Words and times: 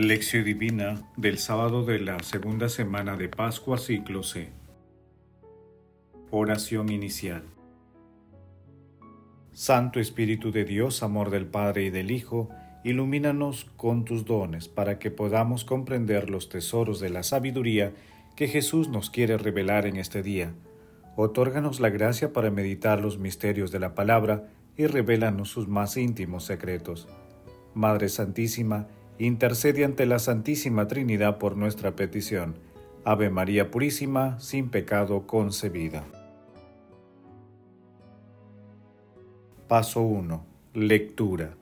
Lección 0.00 0.44
Divina 0.44 1.02
del 1.16 1.38
sábado 1.38 1.84
de 1.84 1.98
la 1.98 2.20
segunda 2.20 2.68
semana 2.68 3.16
de 3.16 3.28
Pascua 3.28 3.78
ciclo 3.78 4.22
C. 4.22 4.52
Oración 6.30 6.88
inicial. 6.88 7.42
Santo 9.50 9.98
Espíritu 9.98 10.52
de 10.52 10.64
Dios, 10.64 11.02
amor 11.02 11.30
del 11.30 11.46
Padre 11.46 11.86
y 11.86 11.90
del 11.90 12.12
Hijo, 12.12 12.48
ilumínanos 12.84 13.64
con 13.76 14.04
tus 14.04 14.24
dones 14.24 14.68
para 14.68 15.00
que 15.00 15.10
podamos 15.10 15.64
comprender 15.64 16.30
los 16.30 16.48
tesoros 16.48 17.00
de 17.00 17.10
la 17.10 17.24
sabiduría 17.24 17.92
que 18.36 18.46
Jesús 18.46 18.88
nos 18.88 19.10
quiere 19.10 19.36
revelar 19.36 19.84
en 19.84 19.96
este 19.96 20.22
día. 20.22 20.54
Otórganos 21.16 21.80
la 21.80 21.90
gracia 21.90 22.32
para 22.32 22.52
meditar 22.52 23.00
los 23.00 23.18
misterios 23.18 23.72
de 23.72 23.80
la 23.80 23.96
palabra 23.96 24.48
y 24.76 24.86
revélanos 24.86 25.48
sus 25.48 25.66
más 25.66 25.96
íntimos 25.96 26.44
secretos. 26.44 27.08
Madre 27.74 28.08
Santísima, 28.08 28.86
intercede 29.26 29.84
ante 29.84 30.06
la 30.06 30.18
Santísima 30.18 30.86
Trinidad 30.86 31.38
por 31.38 31.56
nuestra 31.56 31.96
petición. 31.96 32.58
Ave 33.04 33.30
María 33.30 33.70
Purísima, 33.70 34.38
sin 34.38 34.68
pecado 34.68 35.26
concebida. 35.26 36.04
Paso 39.66 40.02
1. 40.02 40.44
Lectura. 40.74 41.56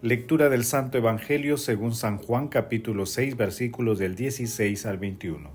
Lectura 0.00 0.48
del 0.48 0.64
Santo 0.64 0.98
Evangelio 0.98 1.56
según 1.56 1.94
San 1.94 2.18
Juan 2.18 2.48
capítulo 2.48 3.04
6 3.04 3.36
versículos 3.36 3.98
del 3.98 4.14
16 4.14 4.86
al 4.86 4.98
21. 4.98 5.50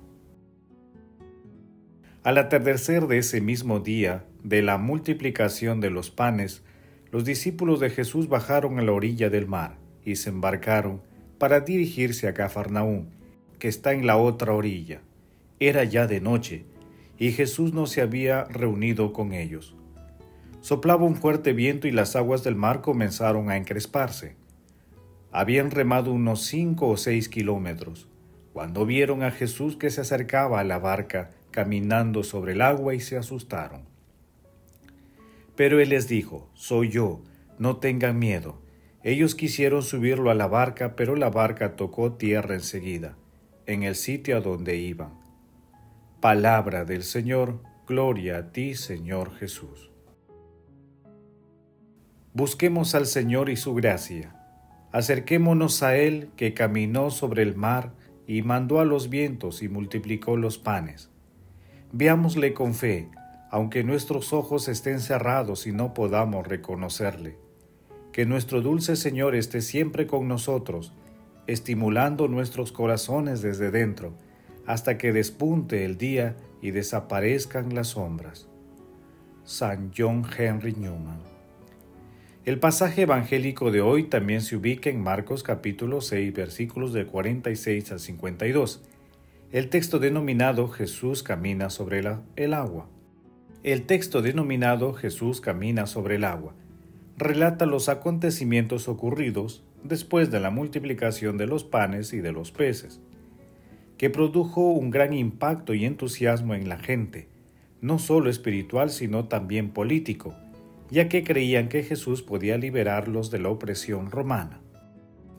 Al 2.23 2.37
atardecer 2.37 3.07
de 3.07 3.17
ese 3.17 3.41
mismo 3.41 3.79
día, 3.79 4.25
de 4.43 4.61
la 4.61 4.77
multiplicación 4.77 5.79
de 5.79 5.89
los 5.89 6.11
panes, 6.11 6.63
los 7.11 7.25
discípulos 7.25 7.79
de 7.79 7.89
Jesús 7.89 8.27
bajaron 8.27 8.79
a 8.79 8.81
la 8.81 8.91
orilla 8.91 9.29
del 9.29 9.47
mar 9.47 9.77
y 10.03 10.17
se 10.17 10.29
embarcaron 10.29 11.01
para 11.37 11.61
dirigirse 11.61 12.27
a 12.27 12.33
Cafarnaúm, 12.33 13.07
que 13.59 13.67
está 13.67 13.93
en 13.93 14.05
la 14.05 14.17
otra 14.17 14.53
orilla. 14.53 15.01
Era 15.59 15.83
ya 15.83 16.07
de 16.07 16.21
noche, 16.21 16.65
y 17.17 17.31
Jesús 17.31 17.73
no 17.73 17.85
se 17.85 18.01
había 18.01 18.45
reunido 18.45 19.13
con 19.13 19.33
ellos. 19.33 19.75
Soplaba 20.61 21.03
un 21.05 21.15
fuerte 21.15 21.53
viento 21.53 21.87
y 21.87 21.91
las 21.91 22.15
aguas 22.15 22.43
del 22.43 22.55
mar 22.55 22.81
comenzaron 22.81 23.49
a 23.49 23.57
encresparse. 23.57 24.35
Habían 25.31 25.71
remado 25.71 26.13
unos 26.13 26.43
cinco 26.45 26.87
o 26.89 26.97
seis 26.97 27.29
kilómetros, 27.29 28.07
cuando 28.53 28.85
vieron 28.85 29.23
a 29.23 29.31
Jesús 29.31 29.75
que 29.77 29.89
se 29.89 30.01
acercaba 30.01 30.59
a 30.59 30.63
la 30.63 30.79
barca 30.79 31.31
caminando 31.51 32.23
sobre 32.23 32.53
el 32.53 32.61
agua 32.61 32.95
y 32.95 32.99
se 32.99 33.17
asustaron. 33.17 33.81
Pero 35.55 35.79
él 35.79 35.89
les 35.89 36.07
dijo, 36.07 36.49
Soy 36.53 36.89
yo, 36.89 37.21
no 37.59 37.77
tengan 37.77 38.17
miedo. 38.17 38.62
Ellos 39.03 39.35
quisieron 39.35 39.83
subirlo 39.83 40.31
a 40.31 40.33
la 40.33 40.47
barca, 40.47 40.95
pero 40.95 41.17
la 41.17 41.29
barca 41.29 41.75
tocó 41.75 42.13
tierra 42.13 42.55
enseguida, 42.55 43.17
en 43.65 43.83
el 43.83 43.95
sitio 43.95 44.37
a 44.37 44.39
donde 44.39 44.77
iban. 44.77 45.19
Palabra 46.21 46.85
del 46.85 47.03
Señor, 47.03 47.59
gloria 47.85 48.37
a 48.37 48.51
ti, 48.53 48.75
Señor 48.75 49.35
Jesús. 49.35 49.91
Busquemos 52.33 52.95
al 52.95 53.05
Señor 53.05 53.49
y 53.49 53.57
su 53.57 53.73
gracia. 53.73 54.37
Acerquémonos 54.93 55.83
a 55.83 55.97
Él 55.97 56.29
que 56.37 56.53
caminó 56.53 57.11
sobre 57.11 57.43
el 57.43 57.57
mar 57.57 57.91
y 58.25 58.41
mandó 58.41 58.79
a 58.79 58.85
los 58.85 59.09
vientos 59.09 59.63
y 59.63 59.67
multiplicó 59.67 60.37
los 60.37 60.57
panes. 60.57 61.09
Veámosle 61.91 62.53
con 62.53 62.73
fe, 62.73 63.09
aunque 63.51 63.83
nuestros 63.83 64.31
ojos 64.31 64.69
estén 64.69 65.01
cerrados 65.01 65.67
y 65.67 65.73
no 65.73 65.93
podamos 65.93 66.47
reconocerle 66.47 67.42
que 68.13 68.27
nuestro 68.27 68.61
dulce 68.61 68.95
Señor 68.95 69.35
esté 69.35 69.59
siempre 69.59 70.05
con 70.05 70.27
nosotros, 70.27 70.93
estimulando 71.47 72.27
nuestros 72.27 72.71
corazones 72.71 73.41
desde 73.41 73.71
dentro, 73.71 74.13
hasta 74.67 74.99
que 74.99 75.11
despunte 75.11 75.83
el 75.83 75.97
día 75.97 76.37
y 76.61 76.71
desaparezcan 76.71 77.73
las 77.73 77.89
sombras. 77.89 78.47
San 79.43 79.91
John 79.97 80.23
Henry 80.37 80.73
Newman. 80.73 81.19
El 82.45 82.59
pasaje 82.59 83.01
evangélico 83.01 83.71
de 83.71 83.81
hoy 83.81 84.03
también 84.03 84.41
se 84.41 84.55
ubica 84.55 84.91
en 84.91 85.01
Marcos 85.01 85.41
capítulo 85.41 85.99
6 85.99 86.33
versículos 86.33 86.93
de 86.93 87.07
46 87.07 87.93
a 87.93 87.99
52. 87.99 88.83
El 89.51 89.69
texto 89.69 89.97
denominado 89.97 90.67
Jesús 90.67 91.23
camina 91.23 91.71
sobre 91.71 92.03
el 92.35 92.53
agua. 92.53 92.87
El 93.63 93.83
texto 93.83 94.21
denominado 94.21 94.93
Jesús 94.93 95.41
camina 95.41 95.87
sobre 95.87 96.15
el 96.15 96.25
agua 96.25 96.53
relata 97.17 97.65
los 97.65 97.89
acontecimientos 97.89 98.87
ocurridos 98.87 99.63
después 99.83 100.31
de 100.31 100.39
la 100.39 100.49
multiplicación 100.49 101.37
de 101.37 101.47
los 101.47 101.63
panes 101.63 102.13
y 102.13 102.19
de 102.19 102.31
los 102.31 102.51
peces, 102.51 103.01
que 103.97 104.09
produjo 104.09 104.71
un 104.71 104.89
gran 104.89 105.13
impacto 105.13 105.73
y 105.73 105.85
entusiasmo 105.85 106.55
en 106.55 106.69
la 106.69 106.77
gente, 106.77 107.27
no 107.81 107.99
solo 107.99 108.29
espiritual 108.29 108.89
sino 108.89 109.25
también 109.25 109.69
político, 109.69 110.35
ya 110.89 111.09
que 111.09 111.23
creían 111.23 111.69
que 111.69 111.83
Jesús 111.83 112.21
podía 112.21 112.57
liberarlos 112.57 113.31
de 113.31 113.39
la 113.39 113.49
opresión 113.49 114.09
romana. 114.09 114.61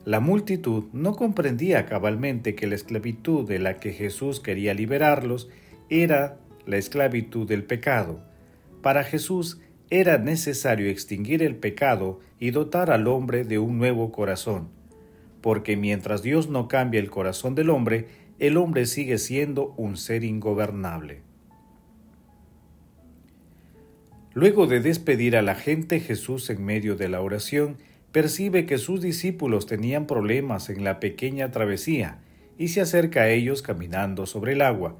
La 0.05 0.19
multitud 0.19 0.85
no 0.93 1.15
comprendía 1.15 1.87
cabalmente 1.87 2.53
que 2.53 2.67
la 2.67 2.75
esclavitud 2.75 3.47
de 3.47 3.57
la 3.57 3.79
que 3.79 3.91
Jesús 3.91 4.39
quería 4.39 4.75
liberarlos 4.75 5.49
era 5.89 6.37
la 6.67 6.77
esclavitud 6.77 7.47
del 7.47 7.63
pecado. 7.63 8.19
Para 8.83 9.03
Jesús 9.03 9.59
era 9.89 10.17
necesario 10.17 10.89
extinguir 10.89 11.43
el 11.43 11.55
pecado 11.55 12.19
y 12.39 12.51
dotar 12.51 12.89
al 12.91 13.07
hombre 13.07 13.43
de 13.43 13.59
un 13.59 13.77
nuevo 13.77 14.11
corazón, 14.11 14.69
porque 15.41 15.77
mientras 15.77 16.23
Dios 16.23 16.49
no 16.49 16.67
cambia 16.67 16.99
el 16.99 17.11
corazón 17.11 17.53
del 17.53 17.69
hombre, 17.69 18.07
el 18.39 18.57
hombre 18.57 18.85
sigue 18.85 19.17
siendo 19.17 19.73
un 19.77 19.95
ser 19.97 20.23
ingobernable. 20.23 21.21
Luego 24.33 24.67
de 24.67 24.81
despedir 24.81 25.37
a 25.37 25.41
la 25.41 25.55
gente, 25.55 26.01
Jesús 26.01 26.49
en 26.49 26.65
medio 26.65 26.95
de 26.95 27.07
la 27.07 27.21
oración 27.21 27.77
percibe 28.11 28.65
que 28.65 28.77
sus 28.77 29.01
discípulos 29.01 29.65
tenían 29.65 30.07
problemas 30.07 30.69
en 30.69 30.83
la 30.83 30.99
pequeña 30.99 31.51
travesía 31.51 32.19
y 32.57 32.69
se 32.69 32.81
acerca 32.81 33.21
a 33.21 33.29
ellos 33.29 33.61
caminando 33.61 34.25
sobre 34.25 34.53
el 34.53 34.61
agua. 34.61 34.97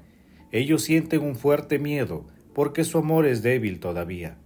Ellos 0.52 0.82
sienten 0.82 1.20
un 1.20 1.36
fuerte 1.36 1.78
miedo 1.78 2.26
porque 2.54 2.84
su 2.84 2.96
amor 2.96 3.26
es 3.26 3.42
débil 3.42 3.80
todavía. 3.80 4.38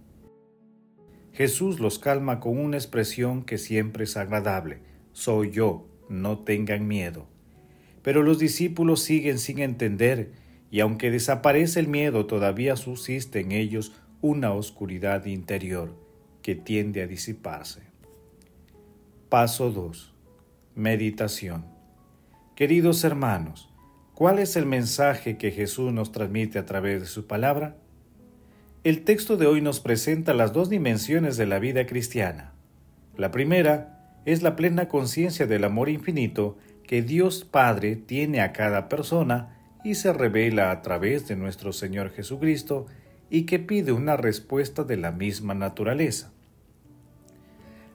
Jesús 1.33 1.79
los 1.79 1.97
calma 1.97 2.39
con 2.39 2.57
una 2.57 2.77
expresión 2.77 3.43
que 3.43 3.57
siempre 3.57 4.03
es 4.03 4.17
agradable, 4.17 4.79
soy 5.13 5.51
yo, 5.51 5.87
no 6.09 6.39
tengan 6.39 6.87
miedo. 6.87 7.27
Pero 8.01 8.21
los 8.23 8.39
discípulos 8.39 9.01
siguen 9.01 9.39
sin 9.39 9.59
entender, 9.59 10.31
y 10.71 10.81
aunque 10.81 11.11
desaparece 11.11 11.79
el 11.79 11.87
miedo, 11.87 12.25
todavía 12.25 12.75
subsiste 12.75 13.39
en 13.39 13.51
ellos 13.51 13.93
una 14.21 14.53
oscuridad 14.53 15.25
interior 15.25 15.95
que 16.41 16.55
tiende 16.55 17.01
a 17.01 17.07
disiparse. 17.07 17.81
Paso 19.29 19.71
2. 19.71 20.13
Meditación. 20.75 21.65
Queridos 22.55 23.03
hermanos, 23.03 23.69
¿cuál 24.13 24.39
es 24.39 24.55
el 24.55 24.65
mensaje 24.65 25.37
que 25.37 25.51
Jesús 25.51 25.93
nos 25.93 26.11
transmite 26.11 26.59
a 26.59 26.65
través 26.65 27.01
de 27.01 27.07
su 27.07 27.27
palabra? 27.27 27.77
El 28.83 29.03
texto 29.03 29.37
de 29.37 29.45
hoy 29.45 29.61
nos 29.61 29.79
presenta 29.79 30.33
las 30.33 30.53
dos 30.53 30.67
dimensiones 30.67 31.37
de 31.37 31.45
la 31.45 31.59
vida 31.59 31.85
cristiana. 31.85 32.51
La 33.15 33.29
primera 33.29 34.17
es 34.25 34.41
la 34.41 34.55
plena 34.55 34.87
conciencia 34.87 35.45
del 35.45 35.65
amor 35.65 35.87
infinito 35.87 36.57
que 36.87 37.03
Dios 37.03 37.45
Padre 37.45 37.95
tiene 37.95 38.41
a 38.41 38.53
cada 38.53 38.89
persona 38.89 39.55
y 39.83 39.93
se 39.93 40.11
revela 40.13 40.71
a 40.71 40.81
través 40.81 41.27
de 41.27 41.35
nuestro 41.35 41.73
Señor 41.73 42.09
Jesucristo 42.09 42.87
y 43.29 43.43
que 43.43 43.59
pide 43.59 43.91
una 43.91 44.17
respuesta 44.17 44.83
de 44.83 44.97
la 44.97 45.11
misma 45.11 45.53
naturaleza. 45.53 46.31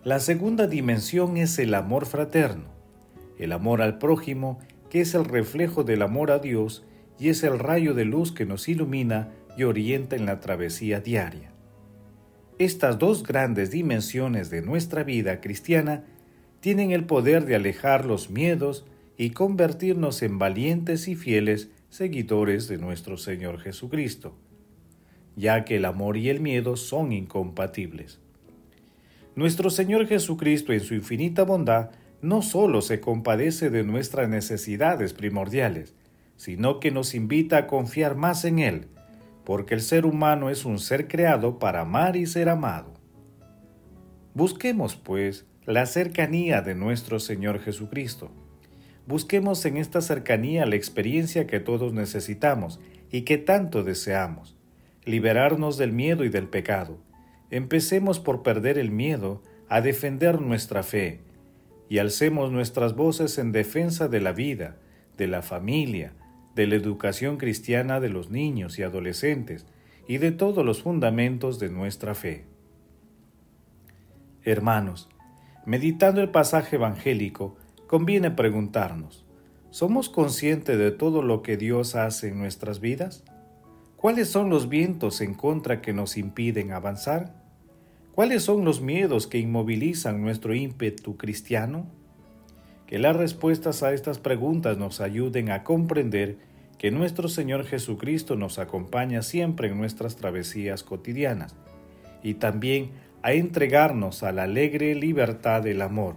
La 0.04 0.20
segunda 0.20 0.68
dimensión 0.68 1.36
es 1.36 1.58
el 1.58 1.74
amor 1.74 2.06
fraterno, 2.06 2.68
el 3.40 3.50
amor 3.50 3.82
al 3.82 3.98
prójimo, 3.98 4.60
que 4.88 5.00
es 5.00 5.14
el 5.14 5.24
reflejo 5.24 5.82
del 5.82 6.02
amor 6.02 6.30
a 6.30 6.38
Dios 6.38 6.84
y 7.18 7.30
es 7.30 7.42
el 7.42 7.58
rayo 7.58 7.92
de 7.92 8.04
luz 8.04 8.30
que 8.30 8.46
nos 8.46 8.68
ilumina 8.68 9.32
y 9.56 9.64
orienta 9.64 10.16
en 10.16 10.26
la 10.26 10.40
travesía 10.40 11.00
diaria. 11.00 11.52
Estas 12.58 12.98
dos 12.98 13.22
grandes 13.22 13.70
dimensiones 13.70 14.50
de 14.50 14.62
nuestra 14.62 15.04
vida 15.04 15.40
cristiana 15.40 16.04
tienen 16.60 16.90
el 16.90 17.04
poder 17.04 17.44
de 17.44 17.56
alejar 17.56 18.06
los 18.06 18.30
miedos 18.30 18.86
y 19.18 19.30
convertirnos 19.30 20.22
en 20.22 20.38
valientes 20.38 21.08
y 21.08 21.16
fieles 21.16 21.70
seguidores 21.90 22.68
de 22.68 22.78
nuestro 22.78 23.16
Señor 23.16 23.60
Jesucristo, 23.60 24.36
ya 25.36 25.64
que 25.64 25.76
el 25.76 25.84
amor 25.84 26.16
y 26.16 26.28
el 26.28 26.40
miedo 26.40 26.76
son 26.76 27.12
incompatibles. 27.12 28.20
Nuestro 29.34 29.68
Señor 29.68 30.06
Jesucristo 30.06 30.72
en 30.72 30.80
su 30.80 30.94
infinita 30.94 31.44
bondad 31.44 31.90
no 32.22 32.40
solo 32.40 32.80
se 32.80 33.00
compadece 33.00 33.68
de 33.68 33.84
nuestras 33.84 34.28
necesidades 34.28 35.12
primordiales, 35.12 35.94
sino 36.36 36.80
que 36.80 36.90
nos 36.90 37.14
invita 37.14 37.58
a 37.58 37.66
confiar 37.66 38.16
más 38.16 38.44
en 38.44 38.58
Él, 38.58 38.88
porque 39.46 39.74
el 39.74 39.80
ser 39.80 40.06
humano 40.06 40.50
es 40.50 40.64
un 40.64 40.80
ser 40.80 41.06
creado 41.06 41.60
para 41.60 41.82
amar 41.82 42.16
y 42.16 42.26
ser 42.26 42.48
amado. 42.48 42.94
Busquemos, 44.34 44.96
pues, 44.96 45.46
la 45.64 45.86
cercanía 45.86 46.62
de 46.62 46.74
nuestro 46.74 47.20
Señor 47.20 47.60
Jesucristo. 47.60 48.32
busquemos 49.06 49.64
en 49.64 49.76
esta 49.76 50.00
cercanía 50.00 50.66
la 50.66 50.74
experiencia 50.74 51.46
que 51.46 51.60
todos 51.60 51.92
necesitamos 51.92 52.80
y 53.12 53.22
que 53.22 53.38
tanto 53.38 53.84
deseamos, 53.84 54.58
liberarnos 55.04 55.78
del 55.78 55.92
miedo 55.92 56.24
y 56.24 56.28
del 56.28 56.48
pecado. 56.48 56.98
Empecemos 57.52 58.18
por 58.18 58.42
perder 58.42 58.78
el 58.78 58.90
miedo 58.90 59.44
a 59.68 59.80
defender 59.80 60.40
nuestra 60.40 60.82
fe 60.82 61.20
y 61.88 61.98
alcemos 61.98 62.50
nuestras 62.50 62.96
voces 62.96 63.38
en 63.38 63.52
defensa 63.52 64.08
de 64.08 64.20
la 64.20 64.32
vida, 64.32 64.76
de 65.16 65.28
la 65.28 65.40
familia, 65.42 66.14
de 66.56 66.66
la 66.66 66.74
educación 66.74 67.36
cristiana 67.36 68.00
de 68.00 68.08
los 68.08 68.30
niños 68.30 68.78
y 68.78 68.82
adolescentes 68.82 69.66
y 70.08 70.16
de 70.16 70.32
todos 70.32 70.64
los 70.64 70.82
fundamentos 70.82 71.58
de 71.58 71.68
nuestra 71.68 72.14
fe. 72.14 72.46
Hermanos, 74.42 75.10
meditando 75.66 76.22
el 76.22 76.30
pasaje 76.30 76.76
evangélico, 76.76 77.56
conviene 77.86 78.30
preguntarnos, 78.30 79.26
¿somos 79.70 80.08
conscientes 80.08 80.78
de 80.78 80.92
todo 80.92 81.20
lo 81.20 81.42
que 81.42 81.58
Dios 81.58 81.94
hace 81.94 82.28
en 82.28 82.38
nuestras 82.38 82.80
vidas? 82.80 83.22
¿Cuáles 83.96 84.28
son 84.30 84.48
los 84.48 84.70
vientos 84.70 85.20
en 85.20 85.34
contra 85.34 85.82
que 85.82 85.92
nos 85.92 86.16
impiden 86.16 86.72
avanzar? 86.72 87.34
¿Cuáles 88.14 88.44
son 88.44 88.64
los 88.64 88.80
miedos 88.80 89.26
que 89.26 89.38
inmovilizan 89.38 90.22
nuestro 90.22 90.54
ímpetu 90.54 91.18
cristiano? 91.18 91.86
Que 92.86 92.98
las 92.98 93.14
respuestas 93.14 93.82
a 93.82 93.92
estas 93.92 94.18
preguntas 94.18 94.78
nos 94.78 95.02
ayuden 95.02 95.50
a 95.50 95.64
comprender 95.64 96.45
que 96.78 96.90
nuestro 96.90 97.28
Señor 97.28 97.64
Jesucristo 97.64 98.36
nos 98.36 98.58
acompaña 98.58 99.22
siempre 99.22 99.68
en 99.68 99.78
nuestras 99.78 100.16
travesías 100.16 100.82
cotidianas 100.82 101.54
y 102.22 102.34
también 102.34 102.90
a 103.22 103.32
entregarnos 103.32 104.22
a 104.22 104.32
la 104.32 104.44
alegre 104.44 104.94
libertad 104.94 105.62
del 105.62 105.82
amor, 105.82 106.16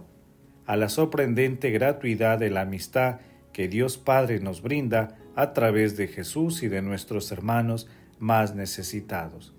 a 0.66 0.76
la 0.76 0.88
sorprendente 0.88 1.70
gratuidad 1.70 2.38
de 2.38 2.50
la 2.50 2.62
amistad 2.62 3.20
que 3.52 3.68
Dios 3.68 3.98
Padre 3.98 4.40
nos 4.40 4.62
brinda 4.62 5.16
a 5.34 5.52
través 5.52 5.96
de 5.96 6.08
Jesús 6.08 6.62
y 6.62 6.68
de 6.68 6.82
nuestros 6.82 7.32
hermanos 7.32 7.88
más 8.18 8.54
necesitados. 8.54 9.54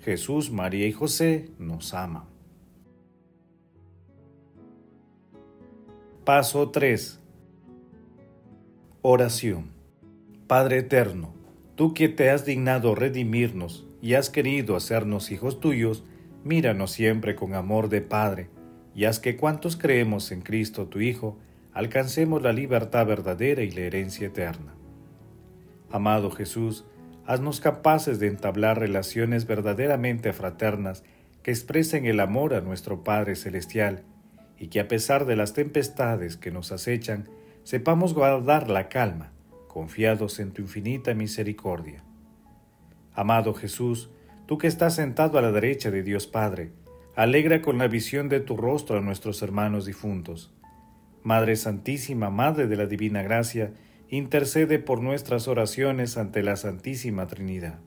Jesús, 0.00 0.50
María 0.50 0.86
y 0.86 0.92
José 0.92 1.48
nos 1.58 1.94
aman. 1.94 2.24
Paso 6.24 6.70
3. 6.70 7.20
Oración. 9.02 9.73
Padre 10.54 10.78
eterno, 10.78 11.34
tú 11.74 11.94
que 11.94 12.08
te 12.08 12.30
has 12.30 12.44
dignado 12.44 12.94
redimirnos 12.94 13.88
y 14.00 14.14
has 14.14 14.30
querido 14.30 14.76
hacernos 14.76 15.32
hijos 15.32 15.58
tuyos, 15.58 16.04
míranos 16.44 16.92
siempre 16.92 17.34
con 17.34 17.54
amor 17.54 17.88
de 17.88 18.02
Padre, 18.02 18.50
y 18.94 19.06
haz 19.06 19.18
que 19.18 19.36
cuantos 19.36 19.76
creemos 19.76 20.30
en 20.30 20.42
Cristo 20.42 20.86
tu 20.86 21.00
Hijo, 21.00 21.40
alcancemos 21.72 22.40
la 22.40 22.52
libertad 22.52 23.04
verdadera 23.04 23.64
y 23.64 23.72
la 23.72 23.80
herencia 23.80 24.28
eterna. 24.28 24.76
Amado 25.90 26.30
Jesús, 26.30 26.84
haznos 27.26 27.58
capaces 27.58 28.20
de 28.20 28.28
entablar 28.28 28.78
relaciones 28.78 29.48
verdaderamente 29.48 30.32
fraternas 30.32 31.02
que 31.42 31.50
expresen 31.50 32.06
el 32.06 32.20
amor 32.20 32.54
a 32.54 32.60
nuestro 32.60 33.02
Padre 33.02 33.34
Celestial, 33.34 34.04
y 34.56 34.68
que 34.68 34.78
a 34.78 34.86
pesar 34.86 35.26
de 35.26 35.34
las 35.34 35.52
tempestades 35.52 36.36
que 36.36 36.52
nos 36.52 36.70
acechan, 36.70 37.28
sepamos 37.64 38.14
guardar 38.14 38.70
la 38.70 38.88
calma 38.88 39.33
confiados 39.74 40.38
en 40.38 40.52
tu 40.52 40.62
infinita 40.62 41.14
misericordia. 41.14 42.04
Amado 43.12 43.54
Jesús, 43.54 44.08
tú 44.46 44.56
que 44.56 44.68
estás 44.68 44.94
sentado 44.94 45.36
a 45.36 45.42
la 45.42 45.50
derecha 45.50 45.90
de 45.90 46.04
Dios 46.04 46.28
Padre, 46.28 46.70
alegra 47.16 47.60
con 47.60 47.76
la 47.76 47.88
visión 47.88 48.28
de 48.28 48.38
tu 48.38 48.56
rostro 48.56 48.98
a 48.98 49.00
nuestros 49.00 49.42
hermanos 49.42 49.84
difuntos. 49.84 50.54
Madre 51.24 51.56
Santísima, 51.56 52.30
Madre 52.30 52.68
de 52.68 52.76
la 52.76 52.86
Divina 52.86 53.24
Gracia, 53.24 53.72
intercede 54.08 54.78
por 54.78 55.02
nuestras 55.02 55.48
oraciones 55.48 56.18
ante 56.18 56.44
la 56.44 56.54
Santísima 56.54 57.26
Trinidad. 57.26 57.80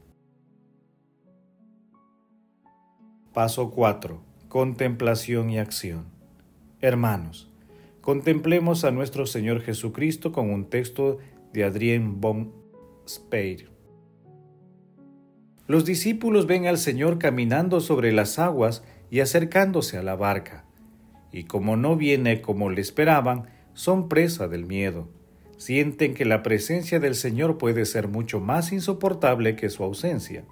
Paso 3.33 3.71
4. 3.71 4.21
Contemplación 4.49 5.49
y 5.51 5.57
acción. 5.57 6.07
Hermanos, 6.81 7.49
contemplemos 8.01 8.83
a 8.83 8.91
nuestro 8.91 9.25
Señor 9.25 9.61
Jesucristo 9.61 10.33
con 10.33 10.49
un 10.49 10.65
texto 10.69 11.19
de 11.57 11.63
Adrien 11.63 12.21
von 12.21 12.53
Speyer. 13.09 13.71
Los 15.65 15.85
discípulos 15.85 16.45
ven 16.45 16.67
al 16.67 16.77
Señor 16.77 17.17
caminando 17.17 17.81
sobre 17.81 18.11
las 18.11 18.37
aguas 18.37 18.83
y 19.09 19.21
acercándose 19.21 19.97
a 19.97 20.03
la 20.03 20.15
barca, 20.15 20.65
y 21.31 21.45
como 21.45 21.75
no 21.75 21.95
viene 21.95 22.41
como 22.41 22.69
le 22.69 22.81
esperaban, 22.81 23.47
son 23.73 24.07
presa 24.07 24.47
del 24.47 24.67
miedo. 24.67 25.09
Sienten 25.57 26.13
que 26.13 26.25
la 26.25 26.43
presencia 26.43 26.99
del 26.99 27.15
Señor 27.15 27.57
puede 27.57 27.85
ser 27.85 28.07
mucho 28.07 28.39
más 28.39 28.71
insoportable 28.71 29.55
que 29.55 29.71
su 29.71 29.83
ausencia. 29.83 30.43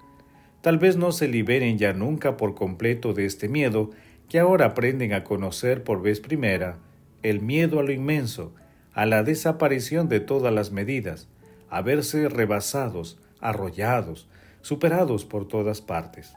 Tal 0.60 0.76
vez 0.78 0.96
no 0.96 1.12
se 1.12 1.28
liberen 1.28 1.78
ya 1.78 1.92
nunca 1.92 2.36
por 2.36 2.56
completo 2.56 3.12
de 3.12 3.26
este 3.26 3.48
miedo 3.48 3.90
que 4.28 4.40
ahora 4.40 4.66
aprenden 4.66 5.12
a 5.12 5.22
conocer 5.22 5.84
por 5.84 6.02
vez 6.02 6.18
primera, 6.18 6.80
el 7.22 7.42
miedo 7.42 7.78
a 7.78 7.84
lo 7.84 7.92
inmenso, 7.92 8.54
a 8.96 9.04
la 9.04 9.22
desaparición 9.22 10.08
de 10.08 10.20
todas 10.20 10.52
las 10.52 10.72
medidas, 10.72 11.28
a 11.68 11.82
verse 11.82 12.30
rebasados, 12.30 13.20
arrollados, 13.40 14.26
superados 14.62 15.26
por 15.26 15.46
todas 15.46 15.82
partes. 15.82 16.32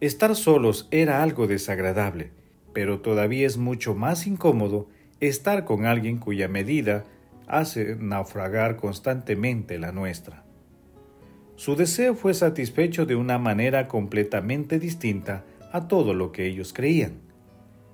Estar 0.00 0.36
solos 0.36 0.88
era 0.90 1.22
algo 1.22 1.46
desagradable, 1.46 2.32
pero 2.74 3.00
todavía 3.00 3.46
es 3.46 3.56
mucho 3.56 3.94
más 3.94 4.26
incómodo 4.26 4.90
estar 5.18 5.64
con 5.64 5.86
alguien 5.86 6.18
cuya 6.18 6.46
medida 6.46 7.06
hace 7.46 7.96
naufragar 7.96 8.76
constantemente 8.76 9.78
la 9.78 9.92
nuestra. 9.92 10.44
Su 11.56 11.74
deseo 11.74 12.14
fue 12.14 12.34
satisfecho 12.34 13.06
de 13.06 13.16
una 13.16 13.38
manera 13.38 13.88
completamente 13.88 14.78
distinta 14.78 15.44
a 15.72 15.88
todo 15.88 16.12
lo 16.12 16.32
que 16.32 16.44
ellos 16.44 16.74
creían, 16.74 17.22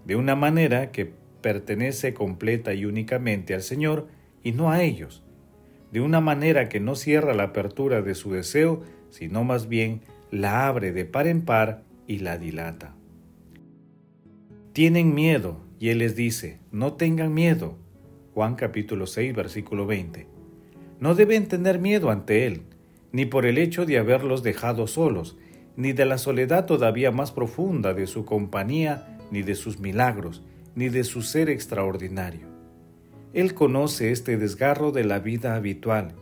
de 0.04 0.16
una 0.16 0.34
manera 0.34 0.90
que 0.90 1.12
pertenece 1.40 2.14
completa 2.14 2.74
y 2.74 2.84
únicamente 2.84 3.54
al 3.54 3.62
Señor 3.62 4.08
y 4.42 4.52
no 4.52 4.70
a 4.70 4.82
ellos, 4.82 5.22
de 5.92 6.00
una 6.00 6.20
manera 6.20 6.68
que 6.68 6.80
no 6.80 6.94
cierra 6.94 7.34
la 7.34 7.44
apertura 7.44 8.02
de 8.02 8.14
su 8.14 8.32
deseo, 8.32 8.82
sino 9.10 9.44
más 9.44 9.68
bien 9.68 10.02
la 10.30 10.66
abre 10.66 10.92
de 10.92 11.04
par 11.04 11.26
en 11.26 11.42
par 11.42 11.82
y 12.06 12.18
la 12.18 12.38
dilata. 12.38 12.94
Tienen 14.72 15.14
miedo, 15.14 15.60
y 15.80 15.88
Él 15.90 15.98
les 15.98 16.16
dice, 16.16 16.60
no 16.70 16.94
tengan 16.94 17.32
miedo. 17.32 17.78
Juan 18.34 18.54
capítulo 18.54 19.06
6, 19.06 19.34
versículo 19.34 19.86
20. 19.86 20.26
No 21.00 21.14
deben 21.14 21.46
tener 21.46 21.78
miedo 21.78 22.10
ante 22.10 22.46
Él, 22.46 22.62
ni 23.12 23.24
por 23.24 23.46
el 23.46 23.58
hecho 23.58 23.86
de 23.86 23.98
haberlos 23.98 24.42
dejado 24.42 24.86
solos, 24.86 25.36
ni 25.76 25.92
de 25.92 26.04
la 26.04 26.18
soledad 26.18 26.66
todavía 26.66 27.10
más 27.10 27.32
profunda 27.32 27.94
de 27.94 28.06
su 28.06 28.24
compañía, 28.24 29.18
ni 29.30 29.42
de 29.42 29.54
sus 29.54 29.78
milagros, 29.78 30.42
ni 30.78 30.90
de 30.90 31.02
su 31.02 31.22
ser 31.22 31.50
extraordinario. 31.50 32.46
Él 33.32 33.52
conoce 33.52 34.12
este 34.12 34.36
desgarro 34.36 34.92
de 34.92 35.02
la 35.02 35.18
vida 35.18 35.56
habitual 35.56 36.14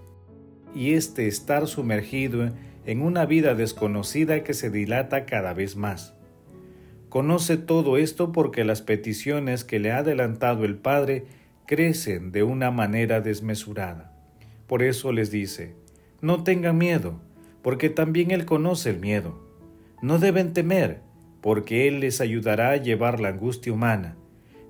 y 0.75 0.94
este 0.94 1.28
estar 1.28 1.66
sumergido 1.66 2.52
en 2.86 3.02
una 3.02 3.26
vida 3.26 3.54
desconocida 3.54 4.42
que 4.44 4.54
se 4.54 4.70
dilata 4.70 5.26
cada 5.26 5.52
vez 5.52 5.76
más. 5.76 6.14
Conoce 7.10 7.58
todo 7.58 7.98
esto 7.98 8.32
porque 8.32 8.64
las 8.64 8.80
peticiones 8.80 9.62
que 9.62 9.78
le 9.78 9.92
ha 9.92 9.98
adelantado 9.98 10.64
el 10.64 10.76
Padre 10.76 11.26
crecen 11.66 12.32
de 12.32 12.42
una 12.42 12.70
manera 12.70 13.20
desmesurada. 13.20 14.16
Por 14.66 14.82
eso 14.82 15.12
les 15.12 15.30
dice, 15.30 15.75
no 16.22 16.44
tengan 16.44 16.78
miedo, 16.78 17.20
porque 17.60 17.90
también 17.90 18.30
Él 18.30 18.46
conoce 18.46 18.88
el 18.88 19.00
miedo. 19.00 19.38
No 20.00 20.18
deben 20.18 20.54
temer, 20.54 21.02
porque 21.42 21.88
Él 21.88 22.00
les 22.00 22.22
ayudará 22.22 22.70
a 22.70 22.76
llevar 22.78 23.20
la 23.20 23.28
angustia 23.28 23.75
humana 23.75 24.16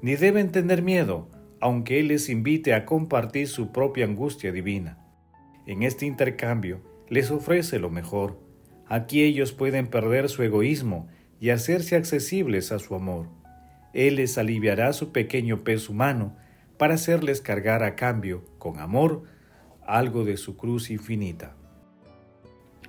ni 0.03 0.17
deben 0.17 0.53
tener 0.53 0.83
miedo, 0.83 1.29
aunque 1.61 2.01
Él 2.01 2.09
les 2.09 2.29
invite 2.29 2.75
a 2.75 2.85
compartir 2.85 3.49
su 3.49 3.73
propia 3.73 4.05
angustia 4.05 4.53
divina. 4.53 4.99
En 5.67 5.83
este 5.83 6.07
intercambio 6.07 6.81
les 7.09 7.31
ofrece 7.31 7.79
lo 7.79 7.91
mejor. 7.91 8.39
Aquí 8.87 9.23
ellos 9.23 9.53
pueden 9.53 9.89
perder 9.89 10.29
su 10.29 10.43
egoísmo 10.43 11.09
y 11.41 11.51
hacerse 11.51 11.97
accesibles 11.97 12.73
a 12.73 12.79
su 12.79 12.95
amor. 12.95 13.29
Él 13.93 14.17
les 14.17 14.39
aliviará 14.39 14.93
su 14.93 15.13
pequeño 15.13 15.65
peso 15.65 15.93
humano 15.93 16.37
para 16.79 16.95
hacerles 16.95 17.41
cargar 17.41 17.83
a 17.83 17.97
cambio, 17.97 18.45
con 18.59 18.79
amor, 18.79 19.25
algo 19.87 20.25
de 20.25 20.37
su 20.37 20.57
cruz 20.57 20.91
infinita. 20.91 21.57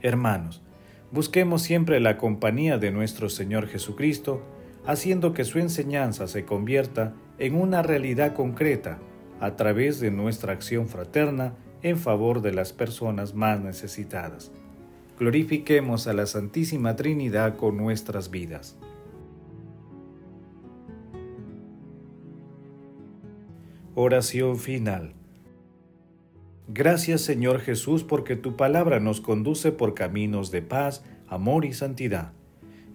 Hermanos, 0.01 0.63
busquemos 1.11 1.61
siempre 1.61 1.99
la 1.99 2.17
compañía 2.17 2.77
de 2.77 2.91
nuestro 2.91 3.29
Señor 3.29 3.67
Jesucristo, 3.67 4.43
haciendo 4.87 5.33
que 5.33 5.43
su 5.43 5.59
enseñanza 5.59 6.27
se 6.27 6.45
convierta 6.45 7.13
en 7.37 7.55
una 7.55 7.83
realidad 7.83 8.33
concreta 8.33 8.99
a 9.39 9.55
través 9.57 9.99
de 9.99 10.11
nuestra 10.11 10.53
acción 10.53 10.87
fraterna 10.87 11.53
en 11.83 11.97
favor 11.97 12.41
de 12.41 12.53
las 12.53 12.71
personas 12.71 13.35
más 13.35 13.59
necesitadas. 13.59 14.51
Glorifiquemos 15.19 16.07
a 16.07 16.13
la 16.13 16.25
Santísima 16.25 16.95
Trinidad 16.95 17.57
con 17.57 17.75
nuestras 17.75 18.31
vidas. 18.31 18.77
Oración 23.93 24.57
final. 24.57 25.13
Gracias 26.69 27.21
Señor 27.21 27.59
Jesús 27.59 28.03
porque 28.03 28.35
tu 28.35 28.55
palabra 28.55 28.99
nos 28.99 29.19
conduce 29.19 29.71
por 29.71 29.95
caminos 29.95 30.49
de 30.51 30.61
paz, 30.61 31.03
amor 31.27 31.65
y 31.65 31.73
santidad. 31.73 32.36